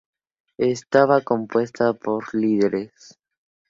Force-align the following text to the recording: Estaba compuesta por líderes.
Estaba 0.57 1.21
compuesta 1.21 1.93
por 1.93 2.33
líderes. 2.33 3.19